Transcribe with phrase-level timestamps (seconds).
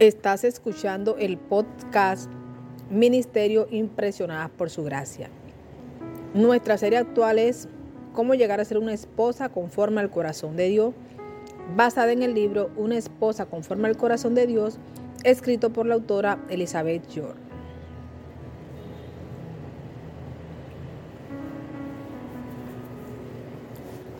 [0.00, 2.30] Estás escuchando el podcast
[2.88, 5.28] Ministerio Impresionadas por Su Gracia.
[6.32, 7.68] Nuestra serie actual es
[8.14, 10.94] Cómo llegar a ser una esposa conforme al corazón de Dios,
[11.76, 14.78] basada en el libro Una esposa conforme al corazón de Dios,
[15.22, 17.36] escrito por la autora Elizabeth York.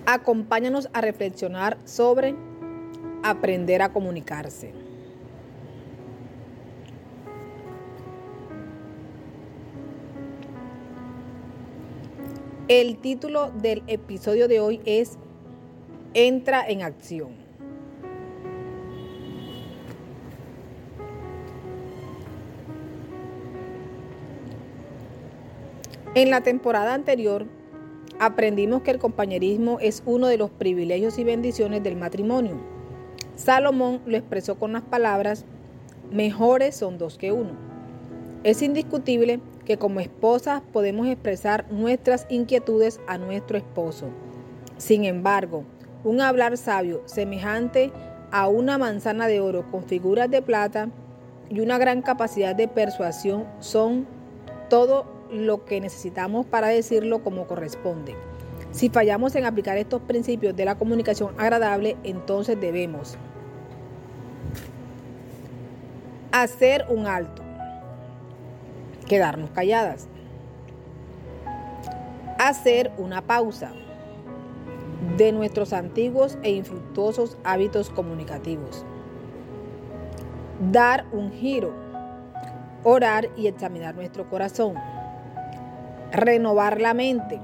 [0.04, 2.34] Acompáñanos a reflexionar sobre
[3.22, 4.89] aprender a comunicarse.
[12.70, 15.18] El título del episodio de hoy es
[16.14, 17.30] Entra en acción.
[26.14, 27.44] En la temporada anterior
[28.20, 32.60] aprendimos que el compañerismo es uno de los privilegios y bendiciones del matrimonio.
[33.34, 35.44] Salomón lo expresó con las palabras,
[36.12, 37.50] mejores son dos que uno.
[38.44, 44.06] Es indiscutible que como esposas podemos expresar nuestras inquietudes a nuestro esposo.
[44.78, 45.64] Sin embargo,
[46.04, 47.92] un hablar sabio semejante
[48.30, 50.88] a una manzana de oro con figuras de plata
[51.48, 54.06] y una gran capacidad de persuasión son
[54.68, 58.14] todo lo que necesitamos para decirlo como corresponde.
[58.72, 63.16] Si fallamos en aplicar estos principios de la comunicación agradable, entonces debemos
[66.32, 67.39] hacer un alto
[69.10, 70.06] quedarnos calladas.
[72.38, 73.72] Hacer una pausa
[75.16, 78.86] de nuestros antiguos e infructuosos hábitos comunicativos.
[80.70, 81.74] Dar un giro.
[82.84, 84.74] Orar y examinar nuestro corazón.
[86.12, 87.40] Renovar la mente.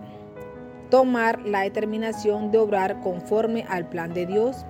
[0.89, 4.65] Tomar la determinación de obrar conforme al plan de Dios.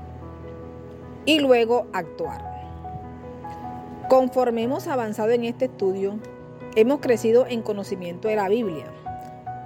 [1.27, 2.41] Y luego actuar.
[4.08, 6.19] Conforme hemos avanzado en este estudio,
[6.79, 8.85] Hemos crecido en conocimiento de la Biblia.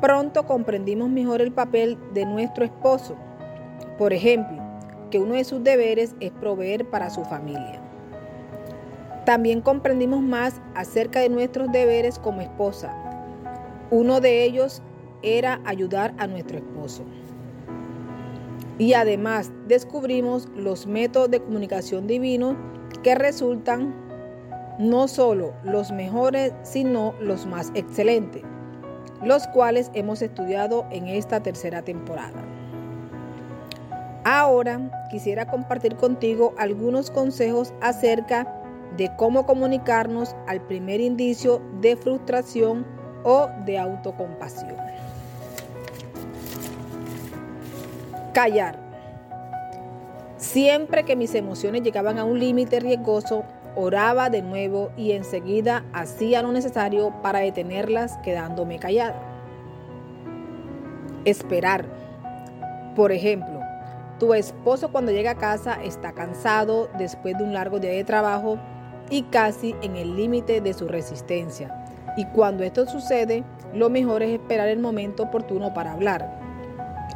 [0.01, 3.17] Pronto comprendimos mejor el papel de nuestro esposo.
[3.99, 4.63] Por ejemplo,
[5.11, 7.83] que uno de sus deberes es proveer para su familia.
[9.27, 12.95] También comprendimos más acerca de nuestros deberes como esposa.
[13.91, 14.81] Uno de ellos
[15.23, 17.03] era ayudar a nuestro esposo.
[18.79, 22.55] Y además descubrimos los métodos de comunicación divinos
[23.03, 24.10] que resultan
[24.81, 28.43] no solo los mejores, sino los más excelentes,
[29.23, 32.43] los cuales hemos estudiado en esta tercera temporada.
[34.25, 34.81] Ahora
[35.11, 38.47] quisiera compartir contigo algunos consejos acerca
[38.97, 42.87] de cómo comunicarnos al primer indicio de frustración
[43.23, 44.77] o de autocompasión.
[48.33, 48.79] Callar.
[50.39, 53.45] Siempre que mis emociones llegaban a un límite riesgoso,
[53.77, 59.21] oraba de nuevo y enseguida hacía lo necesario para detenerlas quedándome callada.
[61.25, 61.85] Esperar.
[62.97, 63.61] Por ejemplo,
[64.19, 68.59] tu esposo cuando llega a casa está cansado después de un largo día de trabajo
[69.09, 71.85] y casi en el límite de su resistencia.
[72.17, 73.45] Y cuando esto sucede,
[73.75, 76.39] lo mejor es esperar el momento oportuno para hablar.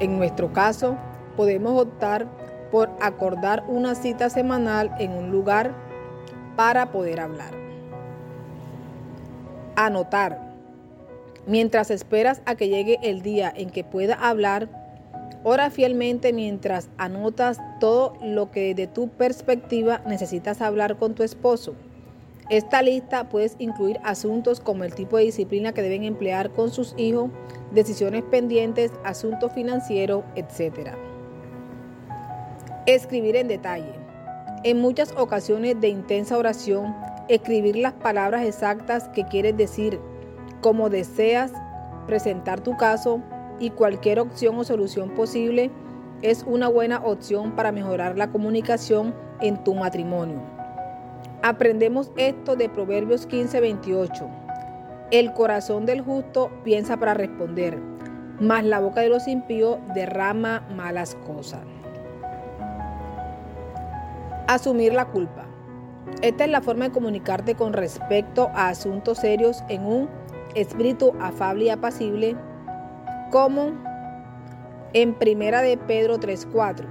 [0.00, 0.96] En nuestro caso,
[1.36, 2.26] podemos optar
[2.70, 5.74] por acordar una cita semanal en un lugar
[6.56, 7.52] para poder hablar.
[9.76, 10.54] Anotar.
[11.46, 14.68] Mientras esperas a que llegue el día en que pueda hablar,
[15.42, 21.74] ora fielmente mientras anotas todo lo que desde tu perspectiva necesitas hablar con tu esposo.
[22.50, 26.94] Esta lista puedes incluir asuntos como el tipo de disciplina que deben emplear con sus
[26.98, 27.30] hijos,
[27.72, 30.90] decisiones pendientes, asuntos financieros, etc.
[32.86, 34.03] Escribir en detalle.
[34.64, 36.96] En muchas ocasiones de intensa oración,
[37.28, 40.00] escribir las palabras exactas que quieres decir,
[40.62, 41.52] como deseas
[42.06, 43.20] presentar tu caso
[43.60, 45.70] y cualquier opción o solución posible
[46.22, 50.40] es una buena opción para mejorar la comunicación en tu matrimonio.
[51.42, 54.30] Aprendemos esto de Proverbios 15:28.
[55.10, 57.78] El corazón del justo piensa para responder,
[58.40, 61.60] mas la boca de los impíos derrama malas cosas.
[64.46, 65.46] Asumir la culpa.
[66.20, 70.10] Esta es la forma de comunicarte con respecto a asuntos serios en un
[70.54, 72.36] espíritu afable y apacible,
[73.30, 73.72] como
[74.92, 76.86] en Primera de Pedro 3:4.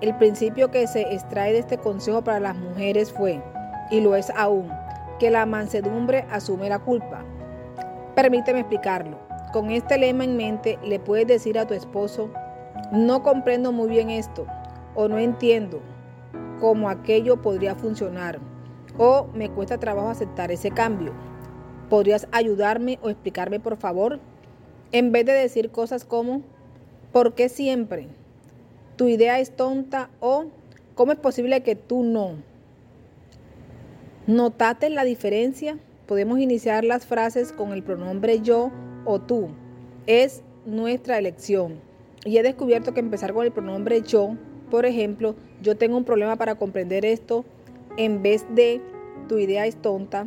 [0.00, 3.42] El principio que se extrae de este consejo para las mujeres fue,
[3.90, 4.70] y lo es aún,
[5.18, 7.22] que la mansedumbre asume la culpa.
[8.14, 9.18] Permíteme explicarlo.
[9.52, 12.30] Con este lema en mente le puedes decir a tu esposo,
[12.90, 14.46] no comprendo muy bien esto,
[14.94, 15.82] o no entiendo,
[16.60, 18.38] cómo aquello podría funcionar.
[18.98, 21.12] o me cuesta trabajo aceptar ese cambio.
[21.88, 24.20] ¿Podrías ayudarme o explicarme por favor?
[24.92, 26.42] En vez de decir cosas como,
[27.12, 28.08] ¿por qué siempre?
[28.96, 30.46] ¿Tu idea es tonta o
[30.94, 32.34] cómo es posible que tú no?
[34.26, 35.78] ¿Notaste la diferencia?
[36.06, 38.70] Podemos iniciar las frases con el pronombre yo
[39.04, 39.48] o tú.
[40.06, 41.80] Es nuestra elección.
[42.24, 44.36] Y he descubierto que empezar con el pronombre yo,
[44.70, 47.44] por ejemplo, yo tengo un problema para comprender esto,
[47.96, 48.80] en vez de
[49.28, 50.26] tu idea es tonta.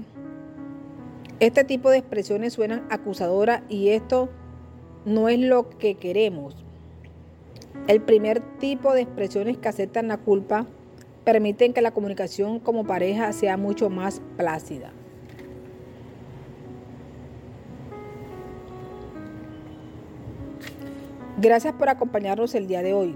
[1.40, 4.30] Este tipo de expresiones suenan acusadoras y esto
[5.06, 6.56] no es lo que queremos.
[7.88, 10.68] El primer tipo de expresiones que aceptan la culpa
[11.24, 14.92] permiten que la comunicación como pareja sea mucho más plácida.
[21.42, 23.16] Gracias por acompañarnos el día de hoy.